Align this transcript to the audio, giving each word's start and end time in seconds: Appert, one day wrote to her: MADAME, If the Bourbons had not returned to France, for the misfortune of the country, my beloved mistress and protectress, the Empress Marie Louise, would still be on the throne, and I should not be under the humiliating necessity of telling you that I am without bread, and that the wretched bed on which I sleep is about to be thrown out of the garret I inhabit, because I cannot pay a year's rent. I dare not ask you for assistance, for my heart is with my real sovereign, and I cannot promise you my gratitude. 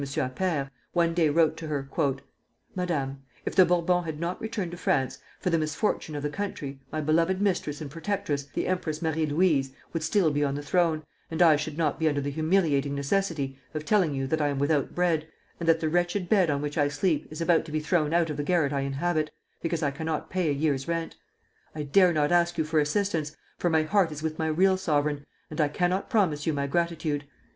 Appert, 0.03 0.71
one 0.93 1.13
day 1.13 1.29
wrote 1.29 1.55
to 1.57 1.67
her: 1.67 1.87
MADAME, 2.75 3.21
If 3.45 3.53
the 3.55 3.67
Bourbons 3.67 4.05
had 4.05 4.19
not 4.19 4.41
returned 4.41 4.71
to 4.71 4.77
France, 4.77 5.19
for 5.39 5.51
the 5.51 5.59
misfortune 5.59 6.15
of 6.15 6.23
the 6.23 6.29
country, 6.31 6.81
my 6.91 7.01
beloved 7.01 7.39
mistress 7.39 7.81
and 7.81 7.91
protectress, 7.91 8.45
the 8.45 8.65
Empress 8.65 9.03
Marie 9.03 9.27
Louise, 9.27 9.73
would 9.93 10.01
still 10.01 10.31
be 10.31 10.43
on 10.43 10.55
the 10.55 10.63
throne, 10.63 11.03
and 11.29 11.39
I 11.43 11.55
should 11.55 11.77
not 11.77 11.99
be 11.99 12.09
under 12.09 12.19
the 12.19 12.31
humiliating 12.31 12.95
necessity 12.95 13.59
of 13.75 13.85
telling 13.85 14.15
you 14.15 14.25
that 14.25 14.41
I 14.41 14.47
am 14.47 14.57
without 14.57 14.95
bread, 14.95 15.27
and 15.59 15.69
that 15.69 15.81
the 15.81 15.87
wretched 15.87 16.27
bed 16.27 16.49
on 16.49 16.63
which 16.63 16.79
I 16.79 16.87
sleep 16.87 17.27
is 17.29 17.39
about 17.39 17.63
to 17.65 17.71
be 17.71 17.79
thrown 17.79 18.11
out 18.11 18.31
of 18.31 18.37
the 18.37 18.43
garret 18.43 18.73
I 18.73 18.79
inhabit, 18.81 19.29
because 19.61 19.83
I 19.83 19.91
cannot 19.91 20.31
pay 20.31 20.49
a 20.49 20.51
year's 20.51 20.87
rent. 20.87 21.15
I 21.75 21.83
dare 21.83 22.11
not 22.11 22.31
ask 22.31 22.57
you 22.57 22.63
for 22.63 22.79
assistance, 22.79 23.35
for 23.59 23.69
my 23.69 23.83
heart 23.83 24.11
is 24.11 24.23
with 24.23 24.39
my 24.39 24.47
real 24.47 24.77
sovereign, 24.77 25.27
and 25.51 25.61
I 25.61 25.67
cannot 25.67 26.09
promise 26.09 26.47
you 26.47 26.53
my 26.53 26.65
gratitude. 26.65 27.23